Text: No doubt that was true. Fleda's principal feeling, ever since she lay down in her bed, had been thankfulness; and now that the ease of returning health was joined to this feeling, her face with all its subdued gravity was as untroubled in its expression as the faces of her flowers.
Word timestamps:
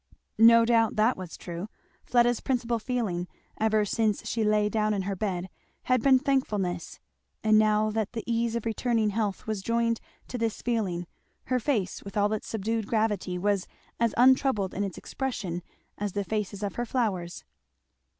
No 0.39 0.65
doubt 0.65 0.95
that 0.95 1.15
was 1.15 1.37
true. 1.37 1.69
Fleda's 2.05 2.39
principal 2.39 2.79
feeling, 2.79 3.27
ever 3.59 3.85
since 3.85 4.25
she 4.27 4.43
lay 4.43 4.67
down 4.67 4.95
in 4.95 5.03
her 5.03 5.15
bed, 5.15 5.47
had 5.83 6.01
been 6.01 6.17
thankfulness; 6.17 6.99
and 7.43 7.59
now 7.59 7.91
that 7.91 8.13
the 8.13 8.23
ease 8.25 8.55
of 8.55 8.65
returning 8.65 9.11
health 9.11 9.45
was 9.45 9.61
joined 9.61 9.99
to 10.27 10.39
this 10.39 10.63
feeling, 10.63 11.05
her 11.43 11.59
face 11.59 12.01
with 12.01 12.17
all 12.17 12.33
its 12.33 12.47
subdued 12.47 12.87
gravity 12.87 13.37
was 13.37 13.67
as 13.99 14.15
untroubled 14.17 14.73
in 14.73 14.83
its 14.83 14.97
expression 14.97 15.61
as 15.99 16.13
the 16.13 16.23
faces 16.23 16.63
of 16.63 16.77
her 16.77 16.85
flowers. 16.87 17.45